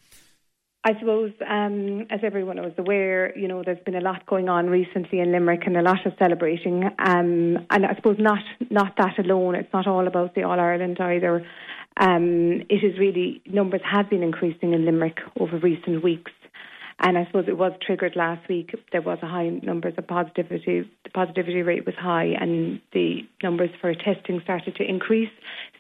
I 0.83 0.99
suppose, 0.99 1.33
um, 1.47 2.07
as 2.09 2.21
everyone 2.23 2.57
was 2.57 2.73
aware, 2.79 3.37
you 3.37 3.49
know, 3.49 3.63
there's 3.63 3.83
been 3.85 3.97
a 3.97 4.01
lot 4.01 4.25
going 4.25 4.49
on 4.49 4.71
recently 4.71 5.21
in 5.21 5.31
Limerick 5.31 5.67
and 5.67 5.77
a 5.77 5.83
lot 5.83 6.07
of 6.07 6.15
celebrating. 6.19 6.85
Um, 6.99 7.67
and 7.69 7.85
I 7.85 7.95
suppose 7.97 8.17
not 8.19 8.43
not 8.71 8.97
that 8.97 9.19
alone. 9.19 9.57
It's 9.57 9.73
not 9.75 9.87
all 9.87 10.07
about 10.07 10.35
the 10.35 10.45
All 10.45 10.59
Ireland 10.59 10.97
either. 10.99 11.47
Um, 11.99 12.63
it 12.71 12.83
is 12.83 12.99
really 12.99 13.43
numbers 13.45 13.83
have 13.85 14.09
been 14.09 14.23
increasing 14.23 14.73
in 14.73 14.87
Limerick 14.87 15.19
over 15.39 15.59
recent 15.59 16.03
weeks. 16.03 16.33
And 17.03 17.17
I 17.17 17.25
suppose 17.27 17.45
it 17.49 17.57
was 17.57 17.73
triggered 17.85 18.15
last 18.15 18.47
week. 18.49 18.75
There 18.93 19.01
was 19.01 19.19
a 19.23 19.27
high 19.27 19.49
numbers 19.49 19.95
of 19.97 20.07
positivity. 20.07 20.91
The 21.05 21.11
positivity 21.11 21.63
rate 21.63 21.87
was 21.87 21.95
high, 21.99 22.37
and 22.39 22.81
the 22.93 23.21
numbers 23.43 23.71
for 23.81 23.95
testing 23.95 24.41
started 24.45 24.77
to 24.77 24.85
increase. 24.85 25.31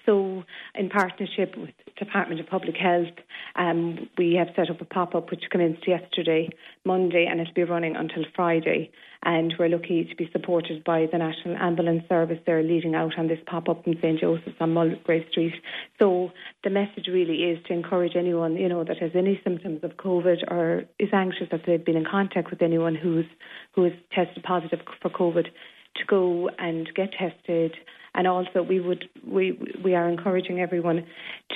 So, 0.06 0.44
in 0.74 0.88
partnership 0.88 1.56
with 1.58 1.70
Department 2.00 2.40
of 2.40 2.48
Public 2.48 2.76
Health, 2.76 3.14
um, 3.54 4.08
we 4.18 4.34
have 4.34 4.48
set 4.56 4.70
up 4.70 4.80
a 4.80 4.84
pop 4.84 5.14
up 5.14 5.30
which 5.30 5.44
commenced 5.50 5.86
yesterday, 5.86 6.48
Monday, 6.84 7.26
and 7.30 7.40
it'll 7.40 7.54
be 7.54 7.62
running 7.62 7.94
until 7.94 8.24
Friday. 8.34 8.90
And 9.22 9.54
we're 9.58 9.68
lucky 9.68 10.06
to 10.06 10.16
be 10.16 10.28
supported 10.32 10.82
by 10.82 11.06
the 11.12 11.18
National 11.18 11.56
Ambulance 11.56 12.04
Service. 12.08 12.38
They're 12.46 12.62
leading 12.62 12.94
out 12.94 13.18
on 13.18 13.28
this 13.28 13.38
pop 13.46 13.68
up 13.68 13.86
in 13.86 13.94
St 14.00 14.18
Joseph's 14.18 14.56
on 14.58 14.72
Mulgrave 14.72 15.26
Street. 15.30 15.54
So 15.98 16.32
the 16.64 16.70
message 16.70 17.06
really 17.06 17.44
is 17.44 17.62
to 17.66 17.74
encourage 17.74 18.16
anyone, 18.16 18.56
you 18.56 18.68
know, 18.68 18.82
that 18.82 18.98
has 18.98 19.10
any 19.14 19.38
symptoms 19.44 19.84
of 19.84 19.92
COVID 19.92 20.50
or 20.50 20.84
is 20.98 21.10
anxious 21.12 21.48
that 21.50 21.60
they've 21.66 21.84
been 21.84 21.96
in 21.96 22.06
contact 22.10 22.50
with 22.50 22.62
anyone 22.62 22.94
who's 22.94 23.26
has 23.76 23.92
tested 24.12 24.42
positive 24.42 24.80
for 25.00 25.10
COVID 25.10 25.46
to 25.96 26.04
go 26.06 26.48
and 26.58 26.88
get 26.94 27.10
tested 27.12 27.72
and 28.14 28.26
also, 28.26 28.62
we 28.62 28.80
would 28.80 29.08
we 29.26 29.58
we 29.84 29.94
are 29.94 30.08
encouraging 30.08 30.60
everyone 30.60 31.06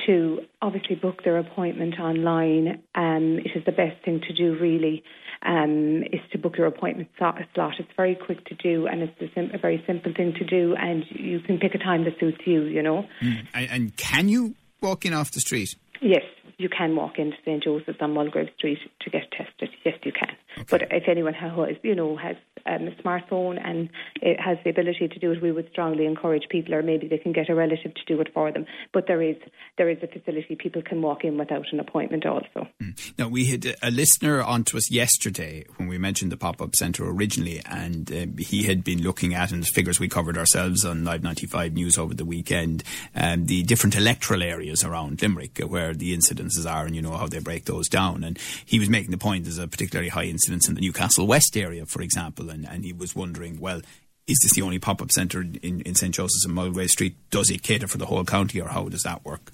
to 0.07 0.41
obviously 0.63 0.95
book 0.95 1.25
their 1.25 1.39
appointment 1.39 1.99
online. 1.99 2.83
Um, 2.95 3.41
it 3.45 3.51
is 3.57 3.65
the 3.65 3.73
best 3.73 4.03
thing 4.05 4.21
to 4.29 4.33
do, 4.33 4.57
really, 4.61 5.03
um, 5.43 6.05
is 6.13 6.21
to 6.31 6.39
book 6.39 6.57
your 6.57 6.69
appointment 6.69 7.09
slot. 7.19 7.41
It's 7.79 7.89
very 7.97 8.15
quick 8.15 8.45
to 8.47 8.55
do, 8.55 8.87
and 8.87 9.03
it's 9.03 9.21
a, 9.21 9.27
sim- 9.35 9.51
a, 9.53 9.59
very 9.59 9.83
simple 9.85 10.13
thing 10.17 10.33
to 10.39 10.45
do, 10.45 10.77
and 10.79 11.05
you 11.11 11.41
can 11.41 11.59
pick 11.59 11.75
a 11.75 11.79
time 11.79 12.05
that 12.05 12.21
suits 12.21 12.39
you. 12.45 12.63
You 12.63 12.83
know. 12.83 13.05
Mm. 13.21 13.47
And, 13.53 13.71
and 13.71 13.97
can 13.97 14.29
you 14.29 14.55
walk 14.81 15.05
in 15.05 15.13
off 15.13 15.33
the 15.33 15.41
street? 15.41 15.75
Yes, 16.01 16.23
you 16.59 16.69
can 16.69 16.95
walk 16.95 17.19
into 17.19 17.37
St 17.45 17.65
Joseph's 17.65 17.99
on 18.01 18.15
Mulgrave 18.15 18.49
Street 18.57 18.79
to 19.01 19.11
get 19.11 19.23
tested. 19.33 19.71
Yes, 19.85 19.97
you 20.05 20.13
can. 20.13 20.37
Okay. 20.57 20.67
But 20.71 20.83
if 20.93 21.09
anyone 21.09 21.35
has, 21.35 21.51
you 21.83 21.97
know, 21.97 22.17
has 22.17 22.37
um, 22.67 22.89
a 22.89 23.03
smartphone 23.03 23.61
and 23.63 23.89
it 24.23 24.41
has 24.41 24.59
the 24.65 24.71
ability 24.71 25.09
to 25.09 25.19
do 25.19 25.33
it, 25.33 25.43
we 25.43 25.53
would 25.53 25.69
strongly 25.71 26.07
encourage 26.07 26.49
people, 26.49 26.75
or 26.75 26.83
maybe 26.83 27.09
they 27.09 27.19
can 27.19 27.33
get 27.33 27.49
a 27.49 27.55
relative 27.55 27.95
to 27.95 28.05
do 28.07 28.21
it 28.21 28.33
for 28.33 28.51
them. 28.53 28.67
But 28.93 29.07
there 29.07 29.23
is 29.23 29.37
there 29.77 29.89
is 29.91 29.99
a 30.03 30.07
facility 30.07 30.57
people 30.57 30.83
can 30.83 31.03
walk 31.03 31.25
in 31.25 31.37
without 31.37 31.67
an 31.73 31.81
appointment 31.81 32.27
also. 32.27 32.69
Mm. 32.83 33.13
Now 33.19 33.29
we 33.29 33.47
had 33.47 33.75
a 33.83 33.91
listener 33.91 34.43
on 34.43 34.65
to 34.65 34.77
us 34.77 34.91
yesterday 34.91 35.65
when 35.77 35.89
we 35.89 35.99
mentioned 35.99 36.33
the 36.33 36.37
pop 36.37 36.63
up 36.63 36.75
centre 36.75 37.09
originally, 37.09 37.61
and 37.67 38.11
uh, 38.11 38.27
he 38.39 38.65
had 38.65 38.85
been 38.85 39.03
looking 39.03 39.35
at 39.35 39.53
and 39.53 39.63
the 39.63 39.67
figures 39.67 40.01
we 40.01 40.09
covered 40.09 40.39
ourselves 40.39 40.85
on 40.85 41.05
Live 41.05 41.23
ninety 41.23 41.47
five 41.47 41.73
News 41.75 41.99
over 41.99 42.15
the 42.15 42.25
weekend, 42.25 42.83
um, 43.15 43.47
the 43.47 43.63
different 43.63 43.97
electoral 43.97 44.43
areas 44.43 44.85
around 44.85 45.21
Limerick 45.21 45.61
uh, 45.63 45.67
where 45.67 45.95
the 45.95 46.17
incidences 46.17 46.71
are, 46.71 46.87
and 46.87 46.95
you 46.95 47.03
know 47.03 47.17
how 47.17 47.27
they 47.27 47.41
break 47.41 47.65
those 47.65 47.89
down. 47.89 48.25
And 48.25 48.39
he 48.65 48.79
was 48.79 48.89
making 48.89 49.11
the 49.11 49.19
point 49.19 49.45
there's 49.45 49.59
a 49.59 49.69
particularly 49.69 50.09
high 50.09 50.25
incidence 50.25 50.69
in 50.69 50.75
the 50.75 50.81
Newcastle 50.81 51.27
West 51.27 51.57
area, 51.57 51.87
for 51.87 52.03
example, 52.03 52.51
and, 52.55 52.67
and 52.67 52.85
he 52.85 52.93
was 52.93 53.15
wondering, 53.15 53.61
well, 53.61 53.83
is 54.27 54.39
this 54.43 54.55
the 54.55 54.63
only 54.63 54.79
pop 54.79 55.03
up 55.03 55.11
centre 55.11 55.43
in, 55.43 55.81
in 55.83 55.95
St 55.95 56.15
Joseph's 56.15 56.47
and 56.47 56.55
Mulgrave 56.55 56.89
Street? 56.89 57.17
Does 57.31 57.51
it 57.51 57.63
cater 57.63 57.87
for 57.87 57.99
the 57.99 58.07
whole 58.07 58.25
county, 58.25 58.61
or 58.61 58.69
how 58.69 58.89
does 58.89 59.03
that 59.03 59.25
work? 59.25 59.53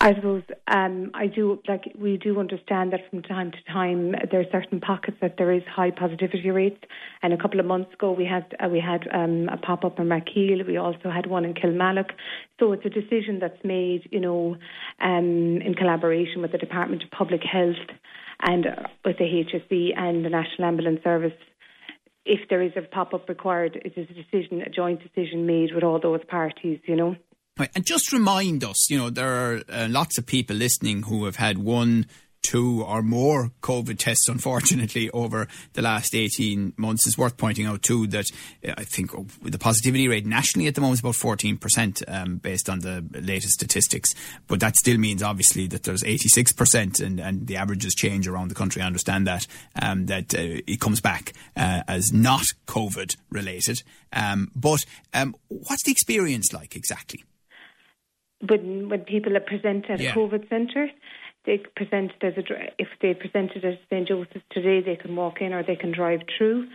I 0.00 0.14
suppose 0.14 0.42
um, 0.68 1.12
I 1.14 1.28
do 1.28 1.62
like 1.66 1.90
we 1.98 2.18
do 2.18 2.38
understand 2.38 2.92
that 2.92 3.08
from 3.08 3.22
time 3.22 3.52
to 3.52 3.72
time 3.72 4.14
there 4.30 4.40
are 4.40 4.50
certain 4.52 4.78
pockets 4.78 5.16
that 5.22 5.36
there 5.38 5.50
is 5.50 5.62
high 5.64 5.92
positivity 5.92 6.50
rates. 6.50 6.84
And 7.22 7.32
a 7.32 7.38
couple 7.38 7.58
of 7.58 7.64
months 7.64 7.94
ago 7.94 8.12
we 8.12 8.26
had 8.26 8.44
uh, 8.62 8.68
we 8.68 8.80
had 8.80 9.08
um, 9.14 9.48
a 9.48 9.56
pop 9.56 9.82
up 9.82 9.98
in 9.98 10.08
Rathkeale. 10.08 10.66
We 10.66 10.76
also 10.76 11.10
had 11.10 11.26
one 11.26 11.46
in 11.46 11.54
Kilmallock. 11.54 12.10
So 12.60 12.72
it's 12.72 12.84
a 12.84 12.90
decision 12.90 13.38
that's 13.40 13.64
made, 13.64 14.06
you 14.12 14.20
know, 14.20 14.56
um, 15.00 15.62
in 15.62 15.74
collaboration 15.74 16.42
with 16.42 16.52
the 16.52 16.58
Department 16.58 17.02
of 17.02 17.10
Public 17.10 17.40
Health 17.42 17.88
and 18.42 18.66
uh, 18.66 18.88
with 19.06 19.16
the 19.16 19.24
HSE 19.24 19.96
and 19.96 20.22
the 20.22 20.28
National 20.28 20.68
Ambulance 20.68 21.00
Service 21.02 21.32
if 22.24 22.48
there 22.48 22.62
is 22.62 22.72
a 22.76 22.82
pop 22.82 23.12
up 23.12 23.28
required, 23.28 23.76
it 23.84 23.92
is 23.96 24.08
a 24.10 24.14
decision, 24.14 24.62
a 24.62 24.70
joint 24.70 25.00
decision 25.02 25.46
made 25.46 25.74
with 25.74 25.84
all 25.84 26.00
those 26.00 26.24
parties, 26.28 26.80
you 26.86 26.96
know. 26.96 27.16
Right. 27.58 27.70
And 27.74 27.86
just 27.86 28.12
remind 28.12 28.64
us, 28.64 28.90
you 28.90 28.98
know, 28.98 29.10
there 29.10 29.28
are 29.28 29.62
uh, 29.68 29.86
lots 29.88 30.18
of 30.18 30.26
people 30.26 30.56
listening 30.56 31.04
who 31.04 31.24
have 31.24 31.36
had 31.36 31.58
one, 31.58 32.06
two 32.44 32.84
or 32.84 33.02
more 33.02 33.50
COVID 33.62 33.98
tests, 33.98 34.28
unfortunately, 34.28 35.10
over 35.10 35.48
the 35.72 35.82
last 35.82 36.14
18 36.14 36.74
months. 36.76 37.06
It's 37.06 37.18
worth 37.18 37.36
pointing 37.36 37.66
out, 37.66 37.82
too, 37.82 38.06
that 38.08 38.26
uh, 38.66 38.74
I 38.76 38.84
think 38.84 39.10
the 39.42 39.58
positivity 39.58 40.06
rate 40.06 40.26
nationally 40.26 40.68
at 40.68 40.74
the 40.74 40.80
moment 40.80 40.98
is 40.98 41.00
about 41.00 41.14
14% 41.14 42.02
um, 42.06 42.36
based 42.36 42.68
on 42.68 42.80
the 42.80 43.04
latest 43.12 43.54
statistics. 43.54 44.14
But 44.46 44.60
that 44.60 44.76
still 44.76 44.98
means, 44.98 45.22
obviously, 45.22 45.66
that 45.68 45.82
there's 45.82 46.02
86% 46.02 47.04
and, 47.04 47.18
and 47.18 47.46
the 47.46 47.56
averages 47.56 47.94
change 47.94 48.28
around 48.28 48.48
the 48.48 48.54
country. 48.54 48.82
I 48.82 48.86
understand 48.86 49.26
that, 49.26 49.46
um, 49.80 50.06
that 50.06 50.34
uh, 50.34 50.60
it 50.66 50.80
comes 50.80 51.00
back 51.00 51.32
uh, 51.56 51.82
as 51.88 52.12
not 52.12 52.44
COVID 52.66 53.16
related. 53.30 53.82
Um, 54.12 54.50
but 54.54 54.84
um, 55.14 55.34
what's 55.48 55.84
the 55.84 55.92
experience 55.92 56.52
like 56.52 56.76
exactly? 56.76 57.24
When, 58.46 58.90
when 58.90 59.00
people 59.00 59.34
are 59.36 59.40
present 59.40 59.88
at 59.88 60.00
yeah. 60.00 60.14
COVID 60.14 60.48
centre, 60.50 60.88
they 61.46 61.58
present 61.76 62.12
as 62.22 62.34
a 62.36 62.42
if 62.78 62.88
they 63.02 63.14
presented 63.14 63.64
at 63.64 63.78
St 63.90 64.08
Joseph's 64.08 64.44
today, 64.50 64.80
they 64.80 64.96
can 64.96 65.14
walk 65.14 65.40
in 65.40 65.52
or 65.52 65.62
they 65.62 65.76
can 65.76 65.92
drive 65.92 66.20
through. 66.36 66.68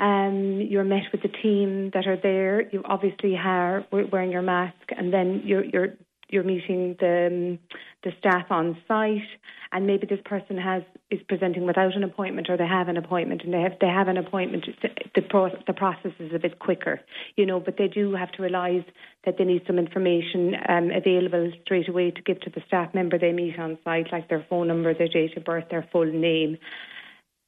Um, 0.00 0.60
you're 0.60 0.84
met 0.84 1.04
with 1.10 1.22
the 1.22 1.28
team 1.28 1.90
that 1.94 2.06
are 2.06 2.16
there. 2.16 2.68
You 2.70 2.82
obviously 2.84 3.36
are 3.36 3.84
wearing 3.90 4.30
your 4.30 4.42
mask, 4.42 4.76
and 4.96 5.12
then 5.12 5.42
you're 5.44 5.64
you're 5.64 5.94
you're 6.28 6.44
meeting 6.44 6.96
the 7.00 7.26
um, 7.26 7.58
the 8.04 8.12
staff 8.18 8.46
on 8.50 8.76
site, 8.86 9.26
and 9.72 9.86
maybe 9.86 10.06
this 10.06 10.20
person 10.24 10.56
has 10.56 10.82
is 11.10 11.20
presenting 11.28 11.66
without 11.66 11.96
an 11.96 12.04
appointment, 12.04 12.48
or 12.48 12.56
they 12.56 12.66
have 12.66 12.88
an 12.88 12.96
appointment, 12.96 13.42
and 13.42 13.52
they 13.52 13.60
have 13.60 13.72
they 13.80 13.88
have 13.88 14.08
an 14.08 14.16
appointment. 14.16 14.66
The 15.14 15.22
pro, 15.22 15.50
the 15.66 15.72
process 15.72 16.12
is 16.20 16.32
a 16.32 16.38
bit 16.38 16.58
quicker, 16.58 17.00
you 17.36 17.44
know, 17.44 17.58
but 17.58 17.76
they 17.76 17.88
do 17.88 18.14
have 18.14 18.30
to 18.32 18.42
realise 18.42 18.84
that 19.24 19.36
they 19.36 19.44
need 19.44 19.62
some 19.66 19.78
information 19.78 20.54
um, 20.68 20.90
available 20.90 21.50
straight 21.64 21.88
away 21.88 22.10
to 22.12 22.22
give 22.22 22.40
to 22.40 22.50
the 22.50 22.62
staff 22.66 22.94
member 22.94 23.18
they 23.18 23.32
meet 23.32 23.58
on 23.58 23.78
site, 23.84 24.12
like 24.12 24.28
their 24.28 24.46
phone 24.48 24.68
number, 24.68 24.94
their 24.94 25.08
date 25.08 25.36
of 25.36 25.44
birth, 25.44 25.64
their 25.70 25.86
full 25.90 26.06
name 26.06 26.56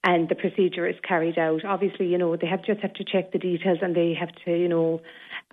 and 0.03 0.29
the 0.29 0.35
procedure 0.35 0.87
is 0.87 0.97
carried 1.07 1.39
out. 1.39 1.65
Obviously, 1.65 2.07
you 2.07 2.17
know, 2.17 2.35
they 2.37 2.47
have 2.47 2.65
just 2.65 2.81
have 2.81 2.95
to 2.95 3.05
check 3.05 3.33
the 3.33 3.39
details 3.39 3.79
and 3.83 3.95
they 3.95 4.15
have 4.19 4.31
to, 4.47 4.59
you 4.59 4.69
know, 4.69 5.01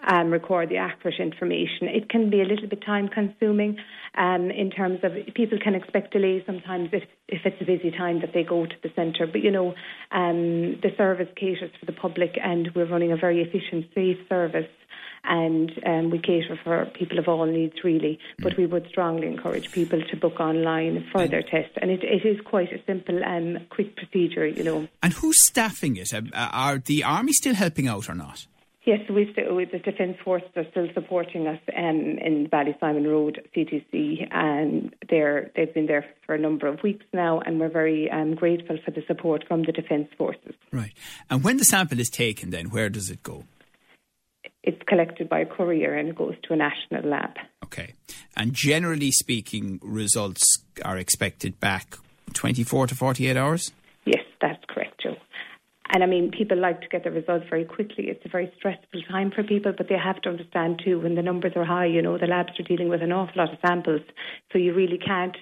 um, 0.07 0.31
record 0.31 0.69
the 0.69 0.77
accurate 0.77 1.19
information. 1.19 1.87
It 1.87 2.09
can 2.09 2.29
be 2.29 2.41
a 2.41 2.45
little 2.45 2.67
bit 2.67 2.83
time 2.85 3.09
consuming 3.09 3.77
um, 4.15 4.49
in 4.51 4.69
terms 4.69 4.99
of 5.03 5.11
people 5.33 5.57
can 5.61 5.75
expect 5.75 6.13
delays 6.13 6.43
sometimes 6.45 6.89
if, 6.93 7.03
if 7.27 7.41
it's 7.45 7.61
a 7.61 7.65
busy 7.65 7.91
time 7.91 8.21
that 8.21 8.31
they 8.33 8.43
go 8.43 8.65
to 8.65 8.75
the 8.83 8.89
centre. 8.95 9.27
But 9.27 9.41
you 9.41 9.51
know, 9.51 9.73
um, 10.11 10.79
the 10.81 10.91
service 10.97 11.29
caters 11.35 11.71
for 11.79 11.85
the 11.85 11.93
public 11.93 12.37
and 12.41 12.69
we're 12.73 12.89
running 12.89 13.11
a 13.11 13.17
very 13.17 13.41
efficient, 13.41 13.87
safe 13.93 14.17
service 14.29 14.69
and 15.27 15.71
um, 15.85 16.09
we 16.09 16.19
cater 16.19 16.59
for 16.63 16.85
people 16.93 17.19
of 17.19 17.27
all 17.27 17.45
needs 17.45 17.83
really. 17.83 18.19
But 18.39 18.57
we 18.57 18.65
would 18.65 18.87
strongly 18.87 19.27
encourage 19.27 19.71
people 19.71 20.01
to 20.01 20.17
book 20.17 20.39
online 20.39 21.07
for 21.11 21.27
their 21.27 21.43
test, 21.43 21.71
and 21.81 21.91
it, 21.91 22.03
it 22.03 22.25
is 22.25 22.39
quite 22.41 22.71
a 22.71 22.83
simple 22.85 23.23
and 23.23 23.57
um, 23.57 23.63
quick 23.69 23.95
procedure, 23.95 24.47
you 24.47 24.63
know. 24.63 24.87
And 25.03 25.13
who's 25.13 25.45
staffing 25.45 25.97
it? 25.97 26.13
Uh, 26.13 26.21
are 26.33 26.79
the 26.79 27.03
army 27.03 27.33
still 27.33 27.55
helping 27.55 27.87
out 27.87 28.09
or 28.09 28.15
not? 28.15 28.47
Yes, 28.87 29.01
we 29.09 29.29
still, 29.33 29.57
the 29.57 29.79
Defence 29.79 30.15
Forces 30.23 30.47
are 30.55 30.63
still 30.71 30.87
supporting 30.93 31.45
us 31.45 31.59
um, 31.75 32.17
in 32.23 32.47
Ballysimon 32.49 33.05
Road 33.05 33.45
CTC, 33.53 34.33
and 34.33 34.95
they're, 35.09 35.51
they've 35.57 35.73
been 35.73 35.87
there 35.87 36.05
for 36.25 36.35
a 36.35 36.39
number 36.39 36.67
of 36.67 36.81
weeks 36.83 37.05
now, 37.13 37.41
and 37.41 37.59
we're 37.59 37.67
very 37.67 38.09
um, 38.09 38.33
grateful 38.33 38.77
for 38.85 38.91
the 38.91 39.03
support 39.05 39.43
from 39.45 39.63
the 39.63 39.73
Defence 39.73 40.07
Forces. 40.17 40.55
Right. 40.71 40.93
And 41.29 41.43
when 41.43 41.57
the 41.57 41.65
sample 41.65 41.99
is 41.99 42.09
taken, 42.09 42.51
then 42.51 42.69
where 42.69 42.87
does 42.87 43.09
it 43.09 43.23
go? 43.23 43.43
It's 44.67 44.81
collected 44.85 45.29
by 45.29 45.39
a 45.39 45.45
courier 45.45 45.93
and 45.93 46.09
it 46.09 46.15
goes 46.15 46.35
to 46.43 46.53
a 46.53 46.57
national 46.57 47.09
lab. 47.09 47.37
Okay. 47.63 47.93
And 48.35 48.53
generally 48.53 49.11
speaking, 49.11 49.79
results 49.81 50.43
are 50.83 50.97
expected 50.97 51.57
back 51.61 51.95
24 52.33 52.87
to 52.87 52.95
48 52.95 53.37
hours? 53.37 53.71
Yes, 54.05 54.25
that's 54.41 54.61
correct, 54.67 55.01
Joe. 55.01 55.15
And 55.93 56.03
I 56.03 56.05
mean, 56.05 56.31
people 56.31 56.57
like 56.57 56.81
to 56.81 56.89
get 56.89 57.05
the 57.05 57.11
results 57.11 57.45
very 57.49 57.63
quickly. 57.63 58.09
It's 58.09 58.25
a 58.25 58.29
very 58.29 58.51
stressful 58.57 59.03
time 59.09 59.31
for 59.31 59.41
people, 59.41 59.73
but 59.77 59.87
they 59.87 59.97
have 59.97 60.21
to 60.23 60.29
understand 60.29 60.81
too 60.83 60.99
when 60.99 61.15
the 61.15 61.21
numbers 61.21 61.53
are 61.55 61.63
high, 61.63 61.85
you 61.85 62.01
know, 62.01 62.17
the 62.17 62.27
labs 62.27 62.59
are 62.59 62.63
dealing 62.63 62.89
with 62.89 63.01
an 63.01 63.13
awful 63.13 63.35
lot 63.37 63.53
of 63.53 63.59
samples. 63.65 64.01
So 64.51 64.57
you 64.57 64.73
really 64.73 64.97
can't 64.97 65.37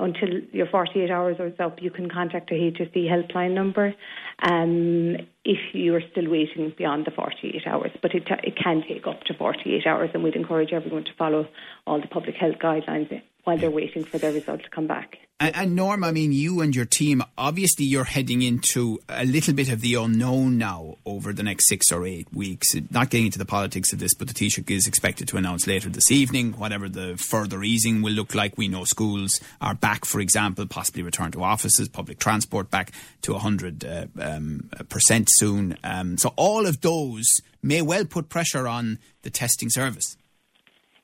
until 0.00 0.28
your 0.52 0.66
48 0.66 1.10
hours 1.10 1.36
is 1.40 1.58
up, 1.58 1.82
you 1.82 1.90
can 1.90 2.08
contact 2.08 2.50
a 2.50 2.54
HSE 2.54 3.08
helpline 3.08 3.52
number 3.52 3.94
um, 4.42 5.16
if 5.44 5.58
you 5.74 5.94
are 5.94 6.02
still 6.12 6.30
waiting 6.30 6.72
beyond 6.76 7.04
the 7.04 7.10
48 7.10 7.66
hours. 7.66 7.90
But 8.00 8.14
it, 8.14 8.24
it 8.44 8.56
can 8.56 8.84
take 8.88 9.06
up 9.06 9.22
to 9.24 9.34
48 9.34 9.86
hours, 9.86 10.10
and 10.14 10.22
we'd 10.22 10.36
encourage 10.36 10.72
everyone 10.72 11.04
to 11.04 11.14
follow 11.18 11.48
all 11.86 12.00
the 12.00 12.06
public 12.06 12.36
health 12.36 12.56
guidelines 12.62 13.10
while 13.48 13.56
they're 13.56 13.70
waiting 13.70 14.04
for 14.04 14.18
their 14.18 14.30
result 14.30 14.62
to 14.62 14.68
come 14.68 14.86
back. 14.86 15.16
And, 15.40 15.56
and, 15.56 15.74
Norm, 15.74 16.04
I 16.04 16.12
mean, 16.12 16.32
you 16.32 16.60
and 16.60 16.76
your 16.76 16.84
team, 16.84 17.22
obviously 17.38 17.86
you're 17.86 18.04
heading 18.04 18.42
into 18.42 18.98
a 19.08 19.24
little 19.24 19.54
bit 19.54 19.70
of 19.70 19.80
the 19.80 19.94
unknown 19.94 20.58
now 20.58 20.96
over 21.06 21.32
the 21.32 21.42
next 21.42 21.66
six 21.66 21.90
or 21.90 22.04
eight 22.06 22.30
weeks. 22.30 22.74
Not 22.90 23.08
getting 23.08 23.24
into 23.24 23.38
the 23.38 23.46
politics 23.46 23.90
of 23.94 24.00
this, 24.00 24.12
but 24.12 24.28
the 24.28 24.34
Taoiseach 24.34 24.70
is 24.70 24.86
expected 24.86 25.28
to 25.28 25.38
announce 25.38 25.66
later 25.66 25.88
this 25.88 26.10
evening 26.10 26.52
whatever 26.58 26.90
the 26.90 27.16
further 27.16 27.62
easing 27.62 28.02
will 28.02 28.12
look 28.12 28.34
like. 28.34 28.58
We 28.58 28.68
know 28.68 28.84
schools 28.84 29.40
are 29.62 29.74
back, 29.74 30.04
for 30.04 30.20
example, 30.20 30.66
possibly 30.66 31.02
return 31.02 31.30
to 31.32 31.42
offices, 31.42 31.88
public 31.88 32.18
transport 32.18 32.70
back 32.70 32.92
to 33.22 33.32
100 33.32 33.82
uh, 33.82 34.06
um, 34.20 34.68
percent 34.90 35.28
soon. 35.30 35.78
Um, 35.82 36.18
so 36.18 36.34
all 36.36 36.66
of 36.66 36.82
those 36.82 37.24
may 37.62 37.80
well 37.80 38.04
put 38.04 38.28
pressure 38.28 38.68
on 38.68 38.98
the 39.22 39.30
testing 39.30 39.70
service. 39.70 40.17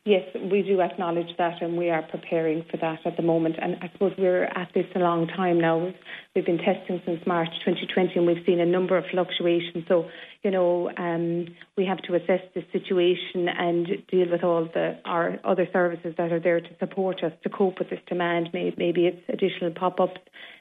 Yes, 0.06 0.22
we 0.34 0.60
do 0.60 0.82
acknowledge 0.82 1.34
that, 1.38 1.62
and 1.62 1.78
we 1.78 1.88
are 1.88 2.02
preparing 2.02 2.62
for 2.70 2.76
that 2.76 2.98
at 3.06 3.16
the 3.16 3.22
moment. 3.22 3.56
And 3.60 3.76
I 3.80 3.90
suppose 3.90 4.12
we're 4.18 4.44
at 4.44 4.68
this 4.74 4.84
a 4.94 4.98
long 4.98 5.26
time 5.28 5.58
now. 5.58 5.94
We've 6.34 6.44
been 6.44 6.58
testing 6.58 7.00
since 7.06 7.24
March 7.28 7.50
2020, 7.64 8.14
and 8.16 8.26
we've 8.26 8.44
seen 8.44 8.58
a 8.58 8.66
number 8.66 8.98
of 8.98 9.04
fluctuations. 9.08 9.84
So, 9.86 10.10
you 10.42 10.50
know, 10.50 10.90
um, 10.96 11.46
we 11.76 11.86
have 11.86 11.98
to 11.98 12.16
assess 12.16 12.40
the 12.56 12.64
situation 12.72 13.48
and 13.48 13.86
deal 14.10 14.28
with 14.28 14.42
all 14.42 14.64
the 14.64 14.98
our 15.04 15.38
other 15.44 15.68
services 15.72 16.12
that 16.18 16.32
are 16.32 16.40
there 16.40 16.60
to 16.60 16.68
support 16.80 17.22
us 17.22 17.30
to 17.44 17.48
cope 17.48 17.78
with 17.78 17.90
this 17.90 18.00
demand. 18.08 18.48
Maybe 18.52 19.06
it's 19.06 19.22
additional 19.28 19.70
pop-ups 19.70 20.18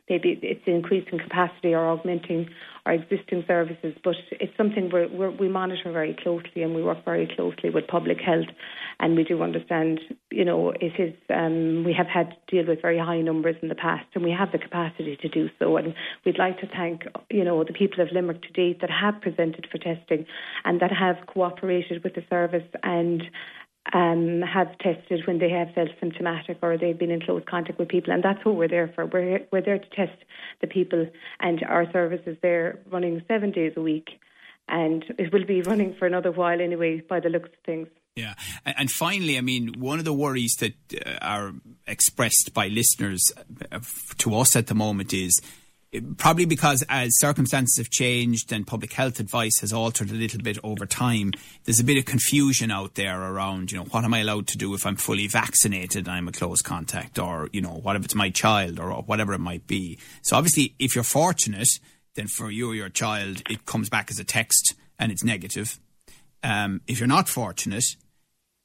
maybe 0.09 0.37
it's 0.41 0.63
increasing 0.65 1.19
capacity 1.19 1.73
or 1.73 1.87
augmenting 1.87 2.49
our 2.85 2.93
existing 2.93 3.43
services, 3.47 3.95
but 4.03 4.15
it's 4.31 4.55
something 4.57 4.89
we're, 4.91 5.07
we're, 5.07 5.31
we 5.31 5.47
monitor 5.47 5.91
very 5.91 6.15
closely 6.21 6.61
and 6.63 6.75
we 6.75 6.83
work 6.83 7.03
very 7.05 7.31
closely 7.33 7.69
with 7.69 7.87
public 7.87 8.19
health, 8.19 8.47
and 8.99 9.15
we 9.15 9.23
do 9.23 9.41
understand, 9.41 10.01
you 10.29 10.43
know, 10.43 10.71
it 10.71 10.99
is 10.99 11.13
um, 11.33 11.85
we 11.85 11.93
have 11.93 12.07
had 12.07 12.29
to 12.29 12.55
deal 12.55 12.67
with 12.67 12.81
very 12.81 12.99
high 12.99 13.21
numbers 13.21 13.55
in 13.61 13.69
the 13.69 13.75
past, 13.75 14.05
and 14.13 14.23
we 14.23 14.31
have 14.31 14.51
the 14.51 14.57
capacity 14.57 15.17
to 15.21 15.29
do 15.29 15.49
so, 15.59 15.62
and 15.77 15.93
we'd 16.25 16.37
like 16.37 16.59
to 16.59 16.67
thank, 16.67 17.03
you 17.29 17.43
know, 17.43 17.63
the 17.63 17.73
people 17.73 18.01
of 18.01 18.11
Limerick 18.11 18.41
to 18.43 18.51
date 18.51 18.81
that 18.81 18.89
have 18.89 19.21
presented 19.21 19.67
for 19.71 19.77
testing 19.77 20.25
and 20.65 20.79
that 20.81 20.91
have 20.91 21.17
cooperated 21.27 22.03
with 22.03 22.15
the 22.15 22.23
service 22.29 22.67
and 22.83 23.23
um, 23.91 24.41
have 24.41 24.77
tested 24.77 25.27
when 25.27 25.39
they 25.39 25.49
have 25.49 25.73
felt 25.75 25.89
symptomatic 25.99 26.57
or 26.61 26.77
they've 26.77 26.97
been 26.97 27.11
in 27.11 27.21
close 27.21 27.43
contact 27.49 27.77
with 27.79 27.89
people, 27.89 28.13
and 28.13 28.23
that's 28.23 28.43
what 28.45 28.55
we're 28.55 28.67
there 28.67 28.91
for. 28.95 29.05
We're 29.05 29.41
we're 29.51 29.61
there 29.61 29.79
to 29.79 29.89
test 29.89 30.17
the 30.61 30.67
people, 30.67 31.07
and 31.41 31.61
our 31.63 31.91
service 31.91 32.21
is 32.25 32.37
there 32.41 32.79
running 32.89 33.21
seven 33.27 33.51
days 33.51 33.73
a 33.75 33.81
week, 33.81 34.07
and 34.67 35.03
it 35.17 35.31
will 35.33 35.45
be 35.45 35.61
running 35.61 35.95
for 35.95 36.05
another 36.05 36.31
while 36.31 36.59
anyway, 36.61 37.01
by 37.01 37.19
the 37.19 37.29
looks 37.29 37.49
of 37.49 37.65
things. 37.65 37.87
Yeah, 38.15 38.35
and 38.65 38.91
finally, 38.91 39.37
I 39.37 39.41
mean, 39.41 39.73
one 39.79 39.97
of 39.97 40.05
the 40.05 40.13
worries 40.13 40.55
that 40.59 40.73
uh, 41.05 41.17
are 41.21 41.53
expressed 41.87 42.51
by 42.53 42.67
listeners 42.67 43.31
uh, 43.71 43.79
to 44.19 44.35
us 44.35 44.55
at 44.55 44.67
the 44.67 44.75
moment 44.75 45.13
is 45.13 45.41
probably 46.17 46.45
because 46.45 46.83
as 46.89 47.11
circumstances 47.19 47.77
have 47.77 47.89
changed 47.89 48.51
and 48.51 48.65
public 48.65 48.93
health 48.93 49.19
advice 49.19 49.59
has 49.61 49.73
altered 49.73 50.09
a 50.09 50.13
little 50.13 50.41
bit 50.41 50.57
over 50.63 50.85
time, 50.85 51.31
there's 51.65 51.79
a 51.79 51.83
bit 51.83 51.97
of 51.97 52.05
confusion 52.05 52.71
out 52.71 52.95
there 52.95 53.19
around, 53.19 53.71
you 53.71 53.77
know, 53.77 53.85
what 53.85 54.03
am 54.03 54.13
I 54.13 54.19
allowed 54.19 54.47
to 54.47 54.57
do 54.57 54.73
if 54.73 54.85
I'm 54.85 54.95
fully 54.95 55.27
vaccinated 55.27 56.07
and 56.07 56.15
I'm 56.15 56.27
a 56.27 56.31
close 56.31 56.61
contact, 56.61 57.19
or, 57.19 57.49
you 57.53 57.61
know, 57.61 57.79
what 57.81 57.95
if 57.95 58.05
it's 58.05 58.15
my 58.15 58.29
child, 58.29 58.79
or 58.79 58.91
whatever 59.03 59.33
it 59.33 59.39
might 59.39 59.67
be. 59.67 59.99
So 60.21 60.35
obviously, 60.35 60.75
if 60.79 60.95
you're 60.95 61.03
fortunate, 61.03 61.69
then 62.15 62.27
for 62.27 62.51
you 62.51 62.71
or 62.71 62.75
your 62.75 62.89
child, 62.89 63.41
it 63.49 63.65
comes 63.65 63.89
back 63.89 64.11
as 64.11 64.19
a 64.19 64.23
text 64.23 64.75
and 64.99 65.11
it's 65.11 65.23
negative. 65.23 65.79
Um, 66.43 66.81
if 66.87 66.99
you're 66.99 67.07
not 67.07 67.29
fortunate, 67.29 67.85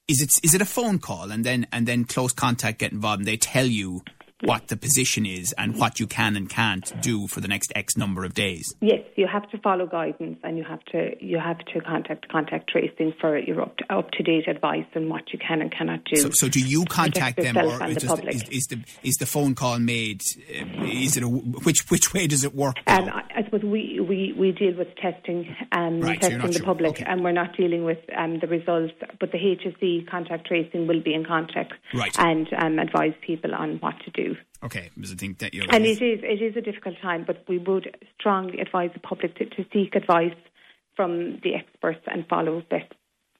is 0.08 0.22
it 0.22 0.30
is 0.42 0.54
it 0.54 0.62
a 0.62 0.66
phone 0.66 0.98
call 0.98 1.30
and 1.30 1.44
then 1.44 1.66
and 1.70 1.86
then 1.86 2.04
close 2.04 2.32
contact 2.32 2.78
get 2.78 2.92
involved 2.92 3.20
and 3.20 3.28
they 3.28 3.36
tell 3.36 3.66
you 3.66 4.02
what 4.43 4.69
the 4.69 4.76
position 4.76 5.26
is 5.26 5.52
and 5.58 5.76
what 5.76 5.99
you 5.99 6.06
can 6.06 6.37
and 6.37 6.49
can't 6.49 6.93
do 7.00 7.26
for 7.26 7.40
the 7.40 7.49
next 7.49 7.73
X 7.75 7.96
number 7.96 8.25
of 8.25 8.35
days. 8.35 8.73
Yes, 8.81 9.00
you 9.17 9.26
have 9.26 9.49
to 9.50 9.58
follow 9.58 9.87
guidance 9.87 10.38
and 10.44 10.56
you 10.56 10.64
have 10.64 10.85
to 10.93 11.12
you 11.20 11.38
have 11.38 11.58
to 11.58 11.81
contact 11.81 12.29
contact 12.29 12.70
tracing 12.70 13.12
for 13.20 13.38
your 13.38 13.62
up 13.62 13.76
to, 13.79 13.94
up 13.94 14.11
to 14.12 14.23
date 14.23 14.49
advice 14.49 14.87
on 14.94 15.08
what 15.08 15.32
you 15.32 15.38
can 15.38 15.61
and 15.61 15.73
cannot 15.73 16.05
do. 16.05 16.17
So, 16.17 16.31
so 16.31 16.49
do 16.49 16.61
you 16.61 16.85
contact 16.85 17.37
them, 17.38 17.56
or 17.56 17.85
is 17.88 17.96
the, 17.96 18.29
is, 18.29 18.49
is, 18.50 18.67
the 18.67 18.85
is 19.02 19.17
the 19.17 19.26
phone 19.26 19.55
call 19.55 19.79
made? 19.79 20.23
Uh, 20.49 20.84
is 20.84 21.17
it 21.17 21.23
a, 21.23 21.29
which 21.29 21.88
which 21.88 22.12
way 22.14 22.26
does 22.26 22.44
it 22.44 22.55
work? 22.55 22.76
Um, 22.87 23.08
I, 23.08 23.23
I, 23.37 23.44
suppose 23.44 23.62
we, 23.62 23.97
we, 24.19 24.32
we 24.32 24.53
deal 24.53 24.75
with 24.76 24.88
testing 24.97 25.55
um, 25.70 26.00
right, 26.00 26.20
testing 26.20 26.41
so 26.41 26.47
the 26.49 26.53
sure. 26.55 26.65
public, 26.65 26.91
okay. 26.91 27.05
and 27.06 27.23
we're 27.23 27.32
not 27.32 27.56
dealing 27.56 27.85
with 27.85 27.99
um, 28.17 28.41
the 28.41 28.49
results. 28.49 28.93
But 29.20 29.31
the 29.31 29.38
HSE 29.38 30.11
contact 30.11 30.47
tracing 30.47 30.88
will 30.88 31.00
be 31.00 31.15
in 31.15 31.25
contact 31.25 31.75
right. 31.94 32.15
and 32.19 32.49
um, 32.59 32.79
advise 32.81 33.12
people 33.25 33.55
on 33.55 33.76
what 33.79 33.94
to 34.05 34.11
do. 34.11 34.37
Okay, 34.65 34.91
because 34.97 35.12
I 35.12 35.15
think 35.15 35.38
that 35.38 35.55
you 35.55 35.62
and 35.70 35.85
it 35.87 36.03
is 36.03 36.20
it 36.23 36.43
is 36.43 36.56
a 36.56 36.61
difficult 36.61 36.97
time, 37.00 37.25
but 37.25 37.44
we 37.49 37.59
would 37.59 37.97
strongly 38.19 38.59
advise 38.61 38.91
the 38.93 39.00
public 39.00 39.37
to, 39.37 39.44
to 39.47 39.65
seek 39.73 39.94
advice 39.94 40.35
from 40.97 41.38
the 41.44 41.55
experts 41.55 42.05
and 42.09 42.26
follow 42.26 42.62
the, 42.70 42.81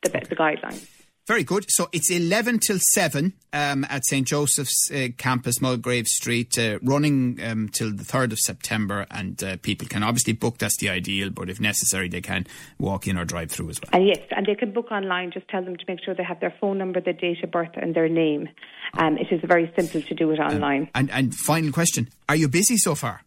the, 0.05 0.11
okay. 0.11 0.25
the 0.29 0.37
guidelines. 0.37 0.98
Very 1.29 1.45
good. 1.45 1.67
So 1.69 1.91
it's 1.93 2.11
11 2.11 2.61
till 2.61 2.79
7 2.95 3.35
um, 3.53 3.85
at 3.91 4.07
St. 4.07 4.27
Joseph's 4.27 4.91
uh, 4.91 5.09
campus, 5.19 5.61
Mulgrave 5.61 6.07
Street, 6.07 6.59
uh, 6.59 6.79
running 6.81 7.39
um, 7.45 7.69
till 7.69 7.93
the 7.93 8.03
3rd 8.03 8.33
of 8.33 8.39
September. 8.39 9.07
And 9.11 9.45
uh, 9.45 9.59
people 9.59 9.87
can 9.87 10.03
obviously 10.03 10.33
book, 10.33 10.57
that's 10.57 10.79
the 10.79 10.89
ideal, 10.89 11.29
but 11.29 11.51
if 11.51 11.61
necessary, 11.61 12.09
they 12.09 12.23
can 12.23 12.47
walk 12.79 13.07
in 13.07 13.19
or 13.19 13.27
drive 13.27 13.51
through 13.51 13.69
as 13.69 13.79
well. 13.83 13.91
And 13.93 14.09
yes, 14.09 14.21
and 14.31 14.47
they 14.47 14.55
can 14.55 14.73
book 14.73 14.91
online. 14.91 15.31
Just 15.31 15.47
tell 15.49 15.63
them 15.63 15.77
to 15.77 15.85
make 15.87 16.03
sure 16.03 16.15
they 16.15 16.25
have 16.25 16.41
their 16.41 16.55
phone 16.63 16.79
number, 16.79 16.99
their 16.99 17.13
date 17.13 17.45
of 17.45 17.51
birth, 17.51 17.73
and 17.75 17.95
their 17.95 18.09
name. 18.09 18.49
Um, 18.97 19.19
it 19.19 19.31
is 19.31 19.43
very 19.45 19.71
simple 19.77 20.01
to 20.01 20.15
do 20.15 20.31
it 20.31 20.39
online. 20.39 20.89
and, 20.95 21.11
and 21.11 21.35
final 21.35 21.73
question 21.73 22.09
Are 22.31 22.37
you 22.37 22.49
busy 22.49 22.79
so 22.79 22.95
far? 22.95 23.21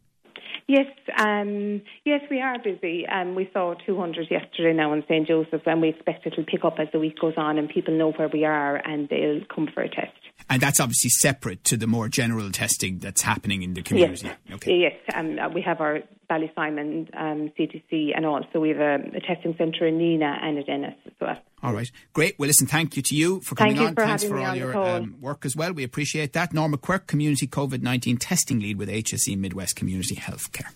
Yes, 0.71 0.87
um, 1.17 1.81
yes, 2.05 2.21
we 2.29 2.39
are 2.39 2.57
busy. 2.57 3.05
Um, 3.05 3.35
we 3.35 3.49
saw 3.51 3.73
200 3.85 4.31
yesterday 4.31 4.71
now 4.71 4.93
in 4.93 5.03
St 5.03 5.27
Joseph's, 5.27 5.63
and 5.65 5.81
we 5.81 5.89
expect 5.89 6.25
it'll 6.25 6.45
pick 6.45 6.63
up 6.63 6.75
as 6.79 6.87
the 6.93 6.99
week 6.99 7.19
goes 7.19 7.33
on, 7.35 7.57
and 7.57 7.67
people 7.67 7.93
know 7.93 8.13
where 8.13 8.29
we 8.29 8.45
are, 8.45 8.77
and 8.77 9.09
they'll 9.09 9.41
come 9.53 9.67
for 9.73 9.83
a 9.83 9.89
test. 9.89 10.15
And 10.49 10.61
that's 10.61 10.79
obviously 10.79 11.09
separate 11.09 11.65
to 11.65 11.75
the 11.75 11.87
more 11.87 12.07
general 12.07 12.49
testing 12.51 12.99
that's 12.99 13.21
happening 13.21 13.63
in 13.63 13.73
the 13.73 13.81
community. 13.81 14.27
Yes, 14.27 14.53
okay. 14.53 14.77
yes. 14.77 14.93
Um, 15.13 15.37
uh, 15.37 15.49
we 15.49 15.61
have 15.61 15.81
our 15.81 16.03
Ballysimon 16.29 17.09
um, 17.19 17.51
CTC 17.59 18.11
and 18.15 18.25
also 18.25 18.61
we 18.61 18.69
have 18.69 18.79
a, 18.79 18.95
a 19.13 19.19
testing 19.19 19.53
centre 19.57 19.85
in 19.85 19.97
Nenagh 19.97 20.41
and 20.41 20.57
at 20.57 20.69
Ennis 20.69 20.95
as 21.05 21.13
well. 21.19 21.37
All 21.63 21.74
right, 21.74 21.91
great. 22.13 22.38
Well, 22.39 22.48
listen, 22.48 22.68
thank 22.68 22.96
you 22.96 23.03
to 23.03 23.15
you 23.15 23.41
for 23.41 23.56
coming 23.56 23.75
thank 23.75 23.82
you 23.82 23.88
on. 23.88 23.96
For 23.96 24.06
Thanks 24.06 24.24
for 24.24 24.39
all 24.39 24.56
your 24.56 24.75
um, 24.75 25.15
work 25.20 25.46
as 25.46 25.56
well. 25.56 25.74
We 25.74 25.84
appreciate 25.84 26.34
that. 26.34 26.53
Norma 26.53 26.77
Quirk, 26.77 27.08
Community 27.08 27.48
COVID 27.48 27.82
19 27.82 28.18
Testing 28.18 28.60
Lead 28.60 28.77
with 28.77 28.89
HSE 28.89 29.38
Midwest 29.38 29.75
Community 29.75 30.15
Healthcare. 30.15 30.72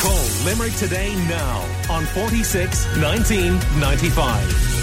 Call 0.00 0.44
Limerick 0.44 0.74
today 0.74 1.14
now 1.28 1.60
on 1.90 2.04
46 2.06 2.84
1995. 2.98 4.73